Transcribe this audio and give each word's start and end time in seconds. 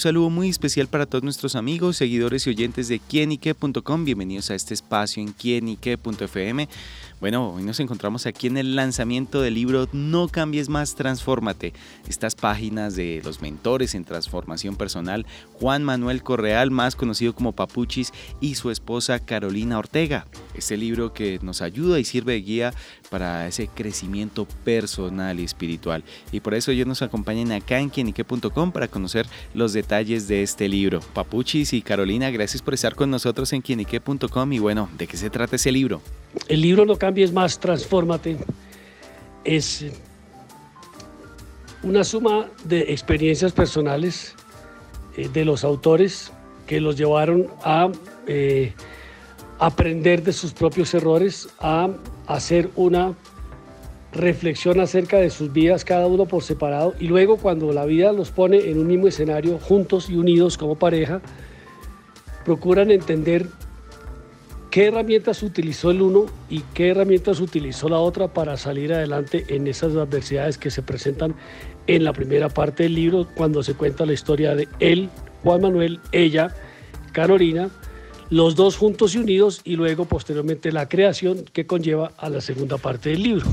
saludo 0.00 0.30
muy 0.30 0.48
especial 0.48 0.88
para 0.88 1.06
todos 1.06 1.22
nuestros 1.22 1.54
amigos, 1.54 1.98
seguidores 1.98 2.46
y 2.46 2.50
oyentes 2.50 2.88
de 2.88 2.98
quienique.com. 2.98 4.04
Bienvenidos 4.04 4.50
a 4.50 4.54
este 4.54 4.74
espacio 4.74 5.22
en 5.22 5.32
quienique.fm. 5.32 6.68
Bueno, 7.20 7.52
hoy 7.52 7.64
nos 7.64 7.78
encontramos 7.80 8.24
aquí 8.24 8.46
en 8.46 8.56
el 8.56 8.76
lanzamiento 8.76 9.42
del 9.42 9.52
libro 9.52 9.86
No 9.92 10.28
cambies 10.28 10.70
más, 10.70 10.94
transfórmate. 10.94 11.74
Estas 12.08 12.34
páginas 12.34 12.96
de 12.96 13.20
los 13.22 13.42
mentores 13.42 13.94
en 13.94 14.06
transformación 14.06 14.74
personal, 14.74 15.26
Juan 15.52 15.84
Manuel 15.84 16.22
Correal, 16.22 16.70
más 16.70 16.96
conocido 16.96 17.34
como 17.34 17.52
Papuchis, 17.52 18.14
y 18.40 18.54
su 18.54 18.70
esposa 18.70 19.18
Carolina 19.18 19.78
Ortega. 19.78 20.26
Este 20.54 20.78
libro 20.78 21.12
que 21.12 21.38
nos 21.42 21.60
ayuda 21.60 21.98
y 21.98 22.04
sirve 22.04 22.32
de 22.32 22.40
guía 22.40 22.74
para 23.10 23.46
ese 23.46 23.68
crecimiento 23.68 24.46
personal 24.64 25.40
y 25.40 25.44
espiritual. 25.44 26.02
Y 26.32 26.40
por 26.40 26.54
eso 26.54 26.70
ellos 26.70 26.86
nos 26.86 27.02
acompañan 27.02 27.52
acá 27.52 27.80
en 27.80 27.90
quienique.com 27.90 28.72
para 28.72 28.88
conocer 28.88 29.26
los 29.52 29.74
detalles 29.74 30.26
de 30.26 30.42
este 30.42 30.70
libro. 30.70 31.00
Papuchis 31.12 31.74
y 31.74 31.82
Carolina, 31.82 32.30
gracias 32.30 32.62
por 32.62 32.72
estar 32.72 32.94
con 32.94 33.10
nosotros 33.10 33.52
en 33.52 33.60
quienique.com 33.60 34.52
y 34.54 34.58
bueno, 34.58 34.88
¿de 34.96 35.06
qué 35.06 35.18
se 35.18 35.28
trata 35.28 35.56
ese 35.56 35.70
libro? 35.70 36.00
El 36.48 36.60
libro 36.60 36.86
No 36.86 36.96
cambies 37.10 37.32
más, 37.32 37.58
transfórmate. 37.58 38.36
Es 39.42 39.84
una 41.82 42.04
suma 42.04 42.46
de 42.62 42.82
experiencias 42.92 43.50
personales 43.50 44.36
eh, 45.16 45.28
de 45.28 45.44
los 45.44 45.64
autores 45.64 46.30
que 46.68 46.80
los 46.80 46.96
llevaron 46.96 47.48
a 47.64 47.90
eh, 48.28 48.72
aprender 49.58 50.22
de 50.22 50.32
sus 50.32 50.52
propios 50.52 50.94
errores, 50.94 51.48
a 51.58 51.88
hacer 52.28 52.70
una 52.76 53.12
reflexión 54.12 54.78
acerca 54.78 55.16
de 55.16 55.30
sus 55.30 55.52
vidas 55.52 55.84
cada 55.84 56.06
uno 56.06 56.26
por 56.26 56.44
separado 56.44 56.94
y 57.00 57.08
luego 57.08 57.38
cuando 57.38 57.72
la 57.72 57.86
vida 57.86 58.12
los 58.12 58.30
pone 58.30 58.70
en 58.70 58.78
un 58.78 58.86
mismo 58.86 59.08
escenario 59.08 59.58
juntos 59.58 60.08
y 60.08 60.14
unidos 60.14 60.56
como 60.56 60.76
pareja, 60.76 61.20
procuran 62.44 62.92
entender 62.92 63.48
qué 64.70 64.86
herramientas 64.86 65.42
utilizó 65.42 65.90
el 65.90 66.00
uno 66.00 66.26
y 66.48 66.60
qué 66.74 66.90
herramientas 66.90 67.40
utilizó 67.40 67.88
la 67.88 67.98
otra 67.98 68.28
para 68.28 68.56
salir 68.56 68.92
adelante 68.92 69.44
en 69.48 69.66
esas 69.66 69.96
adversidades 69.96 70.58
que 70.58 70.70
se 70.70 70.82
presentan 70.82 71.34
en 71.86 72.04
la 72.04 72.12
primera 72.12 72.48
parte 72.48 72.84
del 72.84 72.94
libro 72.94 73.26
cuando 73.34 73.62
se 73.62 73.74
cuenta 73.74 74.06
la 74.06 74.12
historia 74.12 74.54
de 74.54 74.68
él, 74.78 75.10
Juan 75.42 75.62
Manuel, 75.62 76.00
ella, 76.12 76.54
Carolina, 77.12 77.70
los 78.30 78.54
dos 78.54 78.76
juntos 78.76 79.16
y 79.16 79.18
unidos 79.18 79.60
y 79.64 79.74
luego 79.74 80.04
posteriormente 80.04 80.70
la 80.70 80.88
creación 80.88 81.44
que 81.52 81.66
conlleva 81.66 82.12
a 82.16 82.28
la 82.28 82.40
segunda 82.40 82.78
parte 82.78 83.10
del 83.10 83.24
libro. 83.24 83.46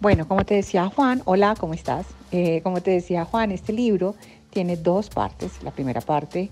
Bueno, 0.00 0.28
como 0.28 0.44
te 0.44 0.54
decía 0.54 0.86
Juan, 0.90 1.22
hola, 1.24 1.54
¿cómo 1.58 1.72
estás? 1.72 2.06
Eh, 2.30 2.60
como 2.62 2.82
te 2.82 2.90
decía 2.90 3.24
Juan, 3.24 3.50
este 3.50 3.72
libro 3.72 4.14
tiene 4.50 4.76
dos 4.76 5.08
partes. 5.08 5.62
La 5.62 5.70
primera 5.70 6.02
parte 6.02 6.50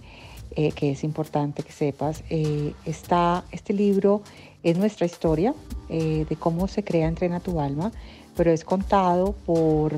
eh, 0.57 0.71
que 0.71 0.93
es 0.93 1.03
importante 1.03 1.65
que 1.65 1.73
sepas. 1.73 2.23
Eh, 2.31 2.75
está, 2.85 3.45
este 3.51 3.73
libro 3.73 4.23
es 4.63 4.79
nuestra 4.79 5.05
historia 5.05 5.53
eh, 5.89 6.27
de 6.29 6.37
cómo 6.37 6.69
se 6.69 6.85
crea 6.85 7.09
Entrena 7.09 7.41
tu 7.41 7.61
alma, 7.61 7.91
pero 8.37 8.53
es 8.53 8.65
contado 8.65 9.33
por, 9.47 9.97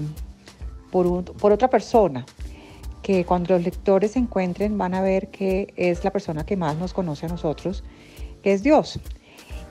por, 0.91 1.25
por, 1.25 1.53
otra 1.53 1.69
persona, 1.69 2.25
que 3.03 3.27
cuando 3.27 3.53
los 3.55 3.65
lectores 3.65 4.13
se 4.13 4.19
encuentren 4.19 4.79
van 4.79 4.95
a 4.95 5.03
ver 5.03 5.31
que 5.31 5.75
es 5.77 6.05
la 6.05 6.11
persona 6.11 6.47
que 6.47 6.57
más 6.57 6.77
nos 6.79 6.95
conoce 6.95 7.27
a 7.27 7.29
nosotros, 7.29 7.85
que 8.43 8.55
es 8.55 8.63
Dios. 8.63 8.99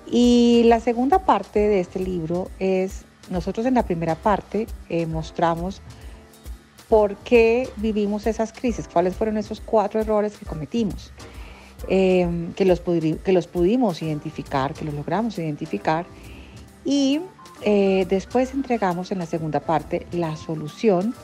Y 0.05 0.65
la 0.65 0.79
segunda 0.79 1.25
parte 1.25 1.59
de 1.59 1.79
este 1.79 1.99
libro 1.99 2.51
es, 2.59 3.05
nosotros 3.31 3.65
en 3.65 3.73
la 3.73 3.83
primera 3.83 4.13
parte 4.13 4.67
mostramos 5.07 5.81
por 6.89 7.15
qué 7.17 7.69
vivimos 7.77 8.27
esas 8.27 8.53
crisis, 8.53 8.87
cuáles 8.91 9.15
fueron 9.15 9.37
esos 9.37 9.61
cuatro 9.61 9.99
errores 9.99 10.37
que 10.37 10.45
cometimos, 10.45 11.11
em, 11.87 12.53
que, 12.53 12.65
los 12.65 12.79
que 12.79 13.31
los 13.33 13.47
pudimos 13.47 14.01
identificar, 14.01 14.73
que 14.73 14.85
los 14.85 14.93
logramos 14.93 15.37
identificar 15.37 16.05
y 16.83 17.21
eh, 17.61 18.05
después 18.09 18.53
entregamos 18.53 19.11
en 19.11 19.19
la 19.19 19.25
segunda 19.25 19.59
parte 19.59 20.05
la 20.11 20.35
solución 20.35 21.15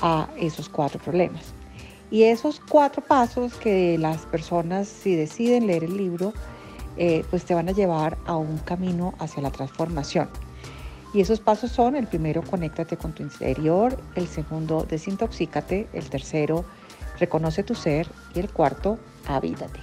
a 0.00 0.28
esos 0.38 0.68
cuatro 0.68 1.00
problemas. 1.00 1.52
Y 2.10 2.22
esos 2.22 2.60
cuatro 2.60 3.02
pasos 3.02 3.54
que 3.54 3.98
las 3.98 4.22
personas, 4.26 4.88
si 4.88 5.16
deciden 5.16 5.66
leer 5.66 5.84
el 5.84 5.96
libro, 5.96 6.32
eh, 6.96 7.24
pues 7.30 7.44
te 7.44 7.54
van 7.54 7.68
a 7.68 7.72
llevar 7.72 8.16
a 8.26 8.36
un 8.36 8.58
camino 8.58 9.12
hacia 9.18 9.42
la 9.42 9.50
transformación. 9.50 10.28
Y 11.16 11.22
esos 11.22 11.40
pasos 11.40 11.72
son, 11.72 11.96
el 11.96 12.06
primero, 12.06 12.42
conéctate 12.42 12.98
con 12.98 13.14
tu 13.14 13.22
interior, 13.22 13.96
el 14.16 14.26
segundo, 14.26 14.86
desintoxícate, 14.86 15.86
el 15.94 16.10
tercero, 16.10 16.66
reconoce 17.18 17.62
tu 17.62 17.74
ser 17.74 18.06
y 18.34 18.40
el 18.40 18.50
cuarto, 18.50 18.98
habítate. 19.26 19.80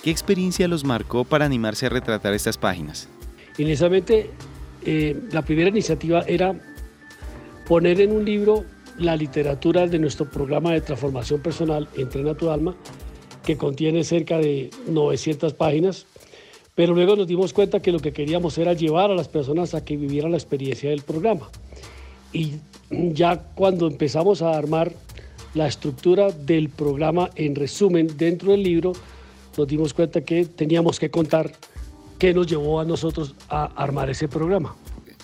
¿Qué 0.00 0.12
experiencia 0.12 0.68
los 0.68 0.84
marcó 0.84 1.24
para 1.24 1.44
animarse 1.44 1.86
a 1.86 1.88
retratar 1.88 2.34
estas 2.34 2.56
páginas? 2.56 3.08
Inicialmente, 3.58 4.30
eh, 4.86 5.20
la 5.32 5.42
primera 5.42 5.70
iniciativa 5.70 6.20
era 6.20 6.54
poner 7.66 8.00
en 8.00 8.12
un 8.12 8.24
libro 8.24 8.64
la 8.96 9.16
literatura 9.16 9.88
de 9.88 9.98
nuestro 9.98 10.30
programa 10.30 10.70
de 10.70 10.82
transformación 10.82 11.40
personal 11.40 11.88
Entrena 11.96 12.34
tu 12.34 12.48
alma, 12.48 12.76
que 13.44 13.56
contiene 13.56 14.04
cerca 14.04 14.38
de 14.38 14.70
900 14.86 15.52
páginas 15.54 16.06
pero 16.80 16.94
luego 16.94 17.14
nos 17.14 17.26
dimos 17.26 17.52
cuenta 17.52 17.80
que 17.80 17.92
lo 17.92 17.98
que 17.98 18.10
queríamos 18.10 18.56
era 18.56 18.72
llevar 18.72 19.10
a 19.10 19.14
las 19.14 19.28
personas 19.28 19.74
a 19.74 19.84
que 19.84 19.98
vivieran 19.98 20.30
la 20.30 20.38
experiencia 20.38 20.88
del 20.88 21.02
programa. 21.02 21.50
Y 22.32 22.54
ya 22.90 23.36
cuando 23.54 23.86
empezamos 23.86 24.40
a 24.40 24.56
armar 24.56 24.90
la 25.52 25.66
estructura 25.66 26.30
del 26.30 26.70
programa 26.70 27.28
en 27.34 27.54
resumen 27.54 28.08
dentro 28.16 28.52
del 28.52 28.62
libro, 28.62 28.94
nos 29.58 29.68
dimos 29.68 29.92
cuenta 29.92 30.22
que 30.22 30.46
teníamos 30.46 30.98
que 30.98 31.10
contar 31.10 31.52
qué 32.18 32.32
nos 32.32 32.46
llevó 32.46 32.80
a 32.80 32.86
nosotros 32.86 33.34
a 33.50 33.64
armar 33.64 34.08
ese 34.08 34.26
programa. 34.26 34.74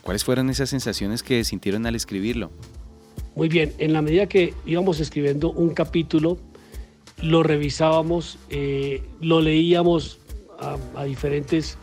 ¿Cuáles 0.03 0.25
fueron 0.25 0.51
esas 0.51 0.69
sensaciones 0.69 1.23
que 1.23 1.43
sintieron 1.43 1.87
al 1.87 1.95
escribirlo? 1.95 2.51
Muy 3.35 3.49
bien, 3.49 3.73
en 3.79 3.95
la 3.95 4.03
medida 4.03 4.27
que 4.27 4.53
íbamos 4.67 5.01
escribiendo 5.01 5.53
un 5.53 5.71
capítulo, 5.71 6.37
lo 7.23 7.43
revisábamos, 7.43 8.39
eh, 8.51 9.03
lo 9.23 9.41
leíamos 9.41 10.19
a, 10.59 11.05
diferentes 11.05 11.77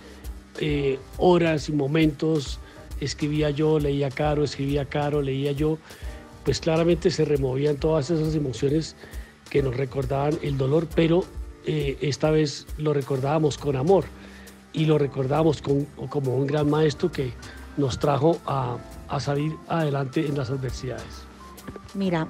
eh, 0.60 1.00
horas 1.18 1.70
y 1.70 1.72
momentos. 1.72 2.60
Escribía 3.00 3.50
yo, 3.50 3.80
leía 3.80 4.10
Caro, 4.10 4.44
escribía 4.44 4.86
Caro, 4.86 5.22
leía 5.22 5.52
yo. 5.52 5.78
Pues 6.46 6.60
claramente 6.60 7.10
se 7.12 7.26
removían 7.26 7.78
todas 7.78 8.10
esas 8.10 8.36
emociones 8.36 8.96
que 9.50 9.62
nos 9.62 9.76
recordaban 9.76 10.38
el 10.42 10.58
dolor, 10.58 10.88
pero 10.96 11.26
eh, 11.66 11.98
esta 12.02 12.32
vez 12.32 12.66
lo 12.78 12.94
recordábamos 12.94 13.58
con 13.58 13.76
amor 13.76 14.06
y 14.74 14.86
lo 14.86 14.98
recordábamos 14.98 15.62
con, 15.62 15.86
como 16.10 16.36
un 16.36 16.48
gran 16.48 16.70
maestro 16.70 17.12
que 17.12 17.32
nos 17.78 18.00
trajo 18.00 18.40
a, 18.46 18.78
a 19.08 19.20
salir 19.20 19.54
adelante 19.68 20.26
en 20.26 20.38
las 20.38 20.50
adversidades. 20.50 21.24
Mira, 21.94 22.28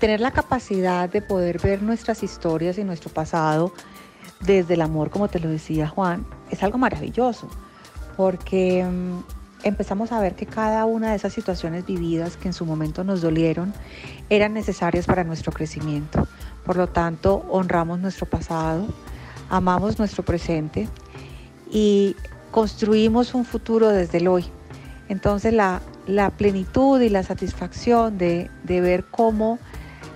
tener 0.00 0.20
la 0.20 0.32
capacidad 0.32 1.08
de 1.08 1.22
poder 1.22 1.60
ver 1.60 1.82
nuestras 1.82 2.22
historias 2.22 2.78
y 2.78 2.84
nuestro 2.84 3.10
pasado 3.10 3.72
desde 4.40 4.74
el 4.74 4.82
amor, 4.82 5.10
como 5.10 5.28
te 5.28 5.40
lo 5.40 5.48
decía 5.48 5.88
Juan, 5.88 6.26
es 6.50 6.62
algo 6.62 6.78
maravilloso, 6.78 7.48
porque 8.16 8.84
mm, 8.84 9.20
empezamos 9.64 10.12
a 10.12 10.20
ver 10.20 10.34
que 10.34 10.46
cada 10.46 10.84
una 10.84 11.10
de 11.10 11.16
esas 11.16 11.32
situaciones 11.32 11.84
vividas 11.86 12.36
que 12.36 12.48
en 12.48 12.54
su 12.54 12.64
momento 12.64 13.04
nos 13.04 13.20
dolieron 13.20 13.72
eran 14.30 14.54
necesarias 14.54 15.06
para 15.06 15.24
nuestro 15.24 15.52
crecimiento. 15.52 16.26
Por 16.64 16.76
lo 16.76 16.88
tanto, 16.88 17.44
honramos 17.50 17.98
nuestro 17.98 18.26
pasado, 18.26 18.86
amamos 19.50 19.98
nuestro 19.98 20.22
presente 20.24 20.88
y 21.70 22.14
construimos 22.50 23.34
un 23.34 23.44
futuro 23.44 23.88
desde 23.88 24.18
el 24.18 24.28
hoy. 24.28 24.44
Entonces 25.08 25.52
la, 25.52 25.80
plenitud 26.36 27.00
y 27.00 27.08
la 27.08 27.22
satisfacción 27.22 28.18
de, 28.18 28.50
de 28.64 28.80
ver 28.80 29.04
cómo 29.04 29.58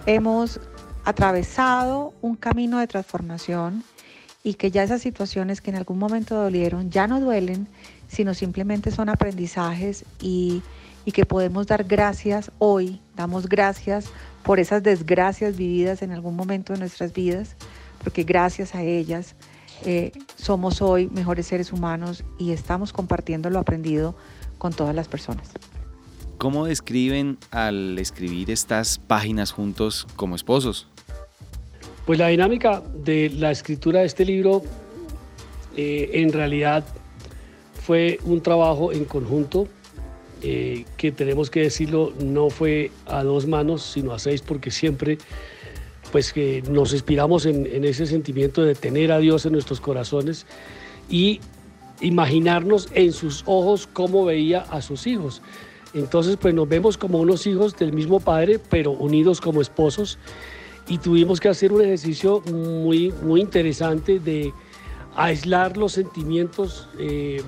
hemos 0.06 0.60
atravesado 1.04 2.14
un 2.22 2.36
camino 2.36 2.78
de 2.78 2.86
transformación 2.86 3.84
y 4.44 4.54
que 4.54 4.70
ya 4.70 4.82
esas 4.82 5.02
situaciones 5.02 5.60
que 5.60 5.70
en 5.70 5.76
algún 5.76 5.98
momento 5.98 6.34
dolieron 6.34 6.90
ya 6.90 7.06
no 7.06 7.20
duelen, 7.20 7.68
sino 8.08 8.34
simplemente 8.34 8.90
son 8.90 9.08
aprendizajes 9.08 10.04
y, 10.20 10.62
que 11.12 11.26
podemos 11.26 11.66
dar 11.66 11.84
gracias 11.84 12.52
hoy, 12.58 13.00
damos 13.16 13.48
gracias 13.48 14.06
por 14.44 14.60
esas 14.60 14.82
desgracias 14.82 15.56
vividas 15.56 16.00
en 16.02 16.12
algún 16.12 16.36
momento 16.36 16.72
de 16.72 16.78
nuestras 16.78 17.12
vidas, 17.12 17.56
porque 18.02 18.22
gracias 18.22 18.74
a 18.74 18.82
ellas 18.82 19.34
eh, 19.84 20.12
somos 20.36 20.80
hoy 20.80 21.08
mejores 21.08 21.46
seres 21.46 21.72
humanos 21.72 22.24
y 22.38 22.52
estamos 22.52 22.92
compartiendo 22.92 23.50
lo 23.50 23.58
aprendido 23.58 24.14
con 24.58 24.72
todas 24.72 24.94
las 24.94 25.08
personas. 25.08 25.50
¿Cómo 26.38 26.66
describen 26.66 27.38
al 27.50 27.98
escribir 27.98 28.50
estas 28.50 28.98
páginas 28.98 29.52
juntos 29.52 30.06
como 30.16 30.34
esposos? 30.34 30.91
Pues 32.06 32.18
la 32.18 32.28
dinámica 32.28 32.82
de 32.94 33.30
la 33.30 33.50
escritura 33.50 34.00
de 34.00 34.06
este 34.06 34.24
libro 34.24 34.62
eh, 35.76 36.10
en 36.14 36.32
realidad 36.32 36.84
fue 37.74 38.18
un 38.24 38.40
trabajo 38.40 38.92
en 38.92 39.04
conjunto 39.04 39.68
eh, 40.42 40.84
que 40.96 41.12
tenemos 41.12 41.50
que 41.50 41.60
decirlo, 41.60 42.12
no 42.20 42.50
fue 42.50 42.90
a 43.06 43.22
dos 43.22 43.46
manos, 43.46 43.82
sino 43.82 44.12
a 44.12 44.18
seis, 44.18 44.42
porque 44.42 44.72
siempre 44.72 45.18
pues 46.10 46.32
que 46.32 46.62
nos 46.68 46.92
inspiramos 46.92 47.46
en, 47.46 47.66
en 47.66 47.84
ese 47.84 48.06
sentimiento 48.06 48.62
de 48.62 48.74
tener 48.74 49.12
a 49.12 49.18
Dios 49.18 49.46
en 49.46 49.52
nuestros 49.52 49.80
corazones 49.80 50.46
y 51.08 51.40
imaginarnos 52.00 52.88
en 52.94 53.12
sus 53.12 53.44
ojos 53.46 53.88
cómo 53.90 54.24
veía 54.24 54.62
a 54.62 54.82
sus 54.82 55.06
hijos. 55.06 55.40
Entonces, 55.94 56.36
pues 56.36 56.54
nos 56.54 56.68
vemos 56.68 56.98
como 56.98 57.18
unos 57.18 57.46
hijos 57.46 57.76
del 57.76 57.92
mismo 57.92 58.18
padre, 58.18 58.58
pero 58.58 58.90
unidos 58.90 59.40
como 59.40 59.60
esposos. 59.60 60.18
Y 60.92 60.98
tuvimos 60.98 61.40
que 61.40 61.48
hacer 61.48 61.72
un 61.72 61.80
ejercicio 61.80 62.42
muy, 62.52 63.14
muy 63.22 63.40
interesante 63.40 64.20
de 64.20 64.52
aislar 65.16 65.78
los 65.78 65.92
sentimientos 65.92 66.86
eh, 66.98 67.42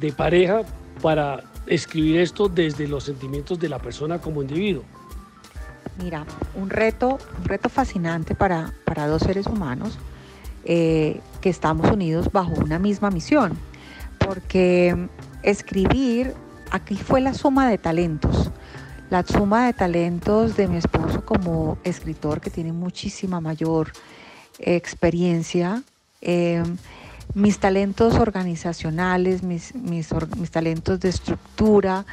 de 0.00 0.10
pareja 0.10 0.62
para 1.02 1.44
escribir 1.66 2.18
esto 2.20 2.48
desde 2.48 2.88
los 2.88 3.04
sentimientos 3.04 3.58
de 3.58 3.68
la 3.68 3.78
persona 3.78 4.22
como 4.22 4.40
individuo. 4.40 4.84
Mira, 6.02 6.24
un 6.54 6.70
reto, 6.70 7.18
un 7.38 7.44
reto 7.44 7.68
fascinante 7.68 8.34
para, 8.34 8.72
para 8.86 9.06
dos 9.06 9.20
seres 9.20 9.46
humanos 9.46 9.98
eh, 10.64 11.20
que 11.42 11.50
estamos 11.50 11.90
unidos 11.90 12.32
bajo 12.32 12.52
una 12.52 12.78
misma 12.78 13.10
misión, 13.10 13.52
porque 14.18 14.96
escribir 15.42 16.32
aquí 16.70 16.96
fue 16.96 17.20
la 17.20 17.34
suma 17.34 17.68
de 17.68 17.76
talentos, 17.76 18.50
la 19.12 19.22
suma 19.26 19.66
de 19.66 19.74
talentos 19.74 20.56
de 20.56 20.66
mi 20.66 20.78
esposo 20.78 21.22
como 21.22 21.76
escritor 21.84 22.40
que 22.40 22.48
tiene 22.48 22.72
muchísima 22.72 23.42
mayor 23.42 23.92
experiencia, 24.58 25.82
em, 26.22 26.78
mis 27.34 27.58
talentos 27.58 28.14
organizacionales, 28.14 29.42
mis, 29.42 29.74
mis, 29.74 30.08
mis 30.38 30.50
talentos 30.50 30.98
de 30.98 31.10
estructura, 31.10 32.06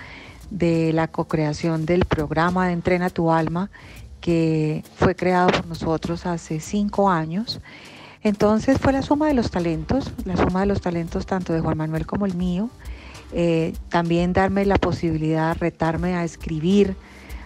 de 0.50 0.92
la 0.92 1.08
co-creación 1.08 1.86
del 1.86 2.04
programa 2.04 2.68
de 2.68 2.74
Entrena 2.74 3.10
tu 3.10 3.32
Alma, 3.32 3.72
que 4.20 4.84
fue 4.98 5.16
creado 5.16 5.52
por 5.52 5.68
nosotros 5.68 6.26
hace 6.26 6.60
cinco 6.60 7.10
años. 7.10 7.62
Entonces 8.24 8.78
fue 8.78 8.92
la 8.92 9.04
suma 9.04 9.30
de 9.30 9.36
los 9.36 9.52
talentos, 9.52 10.12
la 10.26 10.36
suma 10.36 10.60
de 10.60 10.66
los 10.66 10.82
talentos 10.82 11.26
tanto 11.26 11.54
de 11.54 11.62
Juan 11.62 11.78
Manuel 11.78 12.06
como 12.06 12.26
el 12.26 12.36
mío, 12.36 12.70
eh, 13.32 13.74
también 13.90 14.34
darme 14.34 14.66
la 14.66 14.78
posibilidad, 14.78 15.56
retarme 15.58 16.16
a 16.16 16.24
escribir, 16.24 16.96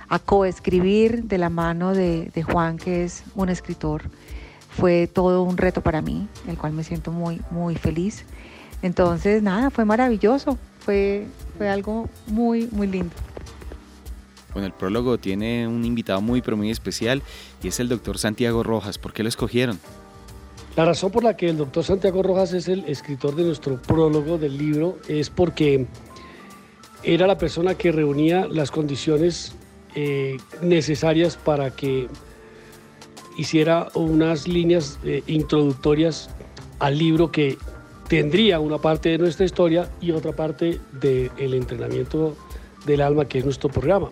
a 0.10 0.20
coescribir 0.20 1.24
de 1.24 1.38
la 1.38 1.50
mano 1.50 1.94
de, 1.94 2.32
Juan, 2.44 2.78
que 2.78 3.04
es 3.04 3.24
un 3.36 3.50
escritor, 3.50 4.04
fue 4.70 5.08
todo 5.08 5.44
un 5.44 5.58
reto 5.58 5.82
para 5.82 6.02
mí, 6.02 6.28
el 6.48 6.58
cual 6.58 6.74
me 6.74 6.84
siento 6.84 7.12
muy, 7.12 7.42
muy 7.52 7.76
feliz. 7.76 8.26
Entonces, 8.82 9.44
nada, 9.44 9.70
fue 9.70 9.86
maravilloso, 9.86 10.58
fue, 10.80 11.26
fue 11.58 11.70
algo 11.70 12.10
muy, 12.28 12.68
muy 12.72 12.88
lindo. 12.88 13.14
Bueno, 14.54 14.68
el 14.68 14.74
prólogo 14.74 15.18
tiene 15.18 15.68
un 15.68 15.84
invitado 15.84 16.22
muy, 16.22 16.42
pero 16.42 16.56
muy 16.58 16.70
especial 16.70 17.24
y 17.64 17.70
es 17.70 17.80
el 17.80 17.90
doctor 17.90 18.20
Santiago 18.20 18.62
Rojas. 18.62 18.98
¿Por 19.00 19.14
qué 19.14 19.24
lo 19.24 19.30
escogieron? 19.30 19.80
La 20.76 20.86
razón 20.86 21.12
por 21.12 21.24
la 21.24 21.38
que 21.38 21.50
el 21.50 21.58
doctor 21.58 21.84
Santiago 21.84 22.24
Rojas 22.24 22.52
es 22.54 22.68
el 22.68 22.84
escritor 22.86 23.36
de 23.36 23.44
nuestro 23.44 23.80
prólogo 23.80 24.40
del 24.40 24.58
libro 24.58 24.98
es 25.08 25.30
porque 25.30 25.86
era 27.04 27.28
la 27.28 27.38
persona 27.38 27.76
que 27.76 27.92
reunía 27.92 28.48
las 28.48 28.72
condiciones 28.72 29.54
eh, 29.94 30.38
necesarias 30.64 31.38
para 31.38 31.76
que 31.76 32.08
hiciera 33.38 33.90
unas 33.94 34.48
líneas 34.48 34.98
eh, 35.04 35.22
introductorias 35.28 36.32
al 36.80 36.98
libro 36.98 37.32
que 37.32 37.56
tendría 38.08 38.60
una 38.60 38.80
parte 38.80 39.10
de 39.10 39.20
nuestra 39.20 39.46
historia 39.46 39.92
y 40.02 40.10
otra 40.10 40.32
parte 40.32 40.80
del 40.92 41.54
entrenamiento 41.54 42.36
del 42.88 43.02
alma, 43.02 43.26
que 43.26 43.40
es 43.40 43.46
nuestro 43.46 43.70
programa. 43.70 44.10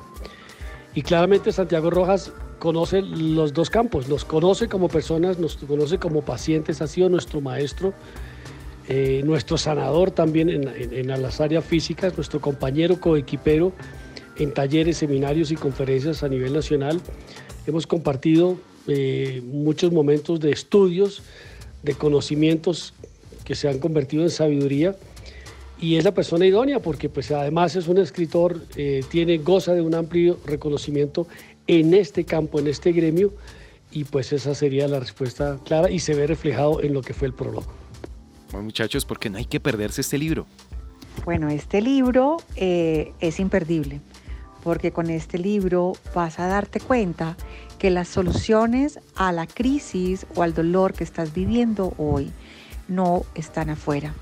Y 0.93 1.01
claramente 1.01 1.51
Santiago 1.51 1.89
Rojas 1.89 2.31
conoce 2.61 3.01
los 3.01 3.53
dos 3.53 3.71
campos, 3.71 4.07
nos 4.07 4.23
conoce 4.23 4.67
como 4.67 4.87
personas, 4.87 5.39
nos 5.39 5.57
conoce 5.57 5.97
como 5.97 6.21
pacientes, 6.21 6.79
ha 6.83 6.87
sido 6.87 7.09
nuestro 7.09 7.41
maestro, 7.41 7.91
eh, 8.87 9.23
nuestro 9.25 9.57
sanador 9.57 10.11
también 10.11 10.47
en, 10.47 11.07
las 11.07 11.41
áreas 11.41 11.65
físicas, 11.65 12.15
nuestro 12.15 12.39
compañero 12.39 13.01
coequipero 13.01 13.73
en 14.37 14.53
talleres, 14.53 14.97
seminarios 14.97 15.49
y 15.49 15.55
conferencias 15.55 16.21
a 16.21 16.29
nivel 16.29 16.53
nacional. 16.53 17.01
Hemos 17.65 17.87
compartido 17.87 18.57
eh, 18.87 19.41
muchos 19.43 19.91
momentos 19.91 20.39
de 20.39 20.51
estudios, 20.51 21.23
de 21.81 21.95
conocimientos 21.95 22.93
que 23.43 23.55
se 23.55 23.69
han 23.69 23.79
convertido 23.79 24.21
en 24.21 24.29
sabiduría 24.29 24.95
y 25.81 25.95
es 25.95 26.03
la 26.03 26.13
persona 26.13 26.45
idónea 26.45 26.79
porque 26.79 27.09
pues 27.09 27.31
además 27.31 27.75
es 27.75 27.87
un 27.87 27.97
escritor, 27.97 28.61
eh, 28.75 29.03
tiene, 29.09 29.39
goza 29.39 29.73
de 29.73 29.81
un 29.81 29.95
amplio 29.95 30.37
reconocimiento 30.45 31.25
en 31.71 31.93
este 31.93 32.25
campo, 32.25 32.59
en 32.59 32.67
este 32.67 32.91
gremio, 32.91 33.33
y 33.91 34.03
pues 34.03 34.33
esa 34.33 34.53
sería 34.53 34.89
la 34.89 34.99
respuesta 34.99 35.57
clara 35.63 35.89
y 35.89 35.99
se 35.99 36.13
ve 36.13 36.27
reflejado 36.27 36.83
en 36.83 36.93
lo 36.93 37.01
que 37.01 37.13
fue 37.13 37.29
el 37.29 37.33
prólogo. 37.33 37.71
Bueno, 38.51 38.65
muchachos, 38.65 39.05
¿por 39.05 39.19
qué 39.19 39.29
no 39.29 39.37
hay 39.37 39.45
que 39.45 39.61
perderse 39.61 40.01
este 40.01 40.17
libro? 40.17 40.45
Bueno, 41.23 41.47
este 41.47 41.81
libro 41.81 42.37
eh, 42.57 43.13
es 43.21 43.39
imperdible, 43.39 44.01
porque 44.65 44.91
con 44.91 45.09
este 45.09 45.37
libro 45.37 45.93
vas 46.13 46.39
a 46.39 46.47
darte 46.47 46.81
cuenta 46.81 47.37
que 47.79 47.89
las 47.89 48.09
soluciones 48.09 48.99
a 49.15 49.31
la 49.31 49.47
crisis 49.47 50.25
o 50.35 50.43
al 50.43 50.53
dolor 50.53 50.91
que 50.91 51.05
estás 51.05 51.33
viviendo 51.33 51.93
hoy 51.97 52.33
no 52.89 53.23
están 53.33 53.69
afuera, 53.69 54.13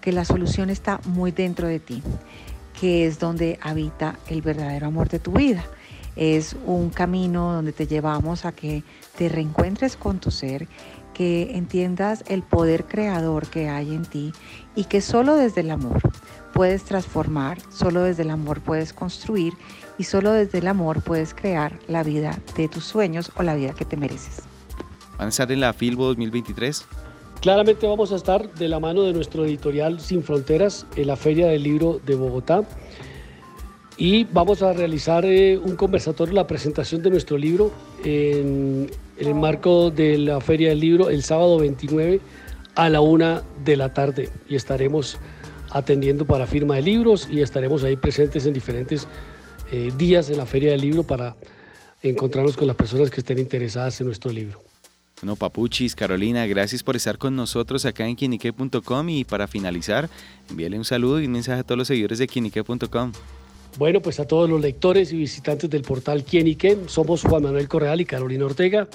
que 0.00 0.12
la 0.12 0.24
solución 0.24 0.70
está 0.70 1.00
muy 1.04 1.32
dentro 1.32 1.66
de 1.66 1.80
ti, 1.80 2.00
que 2.80 3.06
es 3.06 3.18
donde 3.18 3.58
habita 3.60 4.20
el 4.28 4.40
verdadero 4.40 4.86
amor 4.86 5.08
de 5.08 5.18
tu 5.18 5.32
vida 5.32 5.64
es 6.16 6.56
un 6.66 6.90
camino 6.90 7.52
donde 7.52 7.72
te 7.72 7.86
llevamos 7.86 8.44
a 8.44 8.52
que 8.52 8.82
te 9.16 9.28
reencuentres 9.28 9.96
con 9.96 10.18
tu 10.18 10.30
ser, 10.30 10.68
que 11.14 11.56
entiendas 11.56 12.24
el 12.28 12.42
poder 12.42 12.84
creador 12.86 13.46
que 13.46 13.68
hay 13.68 13.94
en 13.94 14.04
ti 14.04 14.32
y 14.74 14.84
que 14.84 15.00
solo 15.00 15.36
desde 15.36 15.60
el 15.60 15.70
amor 15.70 16.00
puedes 16.52 16.84
transformar, 16.84 17.58
solo 17.70 18.02
desde 18.02 18.22
el 18.22 18.30
amor 18.30 18.60
puedes 18.60 18.92
construir 18.92 19.54
y 19.98 20.04
solo 20.04 20.32
desde 20.32 20.58
el 20.58 20.68
amor 20.68 21.02
puedes 21.02 21.34
crear 21.34 21.78
la 21.88 22.02
vida 22.02 22.38
de 22.56 22.68
tus 22.68 22.84
sueños 22.84 23.32
o 23.36 23.42
la 23.42 23.54
vida 23.54 23.74
que 23.74 23.84
te 23.84 23.96
mereces. 23.96 24.42
¿Van 25.18 25.26
a 25.26 25.28
estar 25.28 25.50
en 25.52 25.60
la 25.60 25.72
Filbo 25.72 26.06
2023? 26.06 26.84
Claramente 27.40 27.86
vamos 27.86 28.12
a 28.12 28.16
estar 28.16 28.52
de 28.54 28.68
la 28.68 28.78
mano 28.78 29.02
de 29.02 29.12
nuestro 29.12 29.44
editorial 29.44 30.00
Sin 30.00 30.22
Fronteras 30.22 30.86
en 30.96 31.08
la 31.08 31.16
Feria 31.16 31.48
del 31.48 31.64
Libro 31.64 32.00
de 32.06 32.14
Bogotá 32.14 32.62
y 34.02 34.24
vamos 34.24 34.62
a 34.62 34.72
realizar 34.72 35.24
eh, 35.24 35.56
un 35.56 35.76
conversatorio, 35.76 36.34
la 36.34 36.48
presentación 36.48 37.04
de 37.04 37.10
nuestro 37.10 37.38
libro 37.38 37.70
en, 38.02 38.90
el 39.16 39.34
marco 39.36 39.92
de 39.92 40.18
la 40.18 40.40
Feria 40.40 40.70
del 40.70 40.80
Libro 40.80 41.08
el 41.08 41.22
sábado 41.22 41.56
29 41.58 42.20
a 42.74 42.88
la 42.88 43.00
una 43.00 43.44
de 43.64 43.76
la 43.76 43.94
tarde 43.94 44.28
y 44.48 44.56
estaremos 44.56 45.18
atendiendo 45.70 46.24
para 46.24 46.48
firma 46.48 46.74
de 46.74 46.82
libros 46.82 47.28
y 47.30 47.42
estaremos 47.42 47.84
ahí 47.84 47.94
presentes 47.94 48.44
en 48.44 48.54
diferentes 48.54 49.06
eh, 49.70 49.92
días 49.96 50.28
en 50.30 50.38
la 50.38 50.46
Feria 50.46 50.72
del 50.72 50.80
Libro 50.80 51.04
para 51.04 51.36
encontrarnos 52.02 52.56
con 52.56 52.66
las 52.66 52.74
personas 52.74 53.08
que 53.08 53.20
estén 53.20 53.38
interesadas 53.38 54.00
en 54.00 54.08
nuestro 54.08 54.32
libro. 54.32 54.60
Bueno, 55.20 55.36
Papuchis, 55.36 55.94
Carolina, 55.94 56.44
gracias 56.48 56.82
por 56.82 56.96
estar 56.96 57.18
con 57.18 57.36
nosotros 57.36 57.86
acá 57.86 58.08
en 58.08 58.16
quinique.com 58.16 59.08
y 59.10 59.22
para 59.22 59.46
finalizar, 59.46 60.10
envíale 60.50 60.76
un 60.76 60.84
saludo 60.84 61.20
y 61.20 61.26
un 61.26 61.32
mensaje 61.32 61.60
a 61.60 61.62
todos 61.62 61.78
los 61.78 61.86
seguidores 61.86 62.18
de 62.18 62.26
quinique.com. 62.26 63.12
Bueno, 63.78 64.02
pues 64.02 64.20
a 64.20 64.26
todos 64.26 64.50
los 64.50 64.60
lectores 64.60 65.12
y 65.12 65.16
visitantes 65.16 65.70
del 65.70 65.82
portal 65.82 66.24
Quién 66.24 66.46
y 66.46 66.56
qué, 66.56 66.78
somos 66.86 67.22
Juan 67.22 67.44
Manuel 67.44 67.68
Correal 67.68 68.02
y 68.02 68.04
Carolina 68.04 68.44
Ortega, 68.44 68.86